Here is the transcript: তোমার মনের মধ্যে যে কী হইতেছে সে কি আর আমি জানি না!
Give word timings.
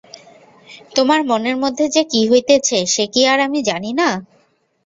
তোমার 0.95 1.19
মনের 1.23 1.57
মধ্যে 1.57 1.85
যে 1.95 2.01
কী 2.03 2.21
হইতেছে 2.29 2.77
সে 2.93 3.05
কি 3.13 3.21
আর 3.27 3.39
আমি 3.47 3.59
জানি 3.69 3.91
না! 3.93 4.09